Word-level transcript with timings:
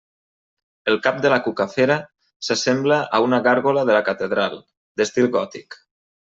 El 0.91 0.95
cap 1.07 1.19
de 1.25 1.31
la 1.33 1.37
cucafera 1.47 1.97
s'assembla 2.47 2.97
a 3.19 3.19
una 3.27 3.41
gàrgola 3.49 3.85
de 3.91 3.99
la 3.99 4.03
Catedral, 4.09 4.57
d'estil 5.03 5.31
gòtic. 5.39 5.79